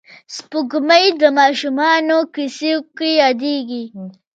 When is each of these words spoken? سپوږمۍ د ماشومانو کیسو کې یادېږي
سپوږمۍ 0.35 1.05
د 1.21 1.23
ماشومانو 1.39 2.17
کیسو 2.33 2.73
کې 2.97 3.09
یادېږي 3.21 3.83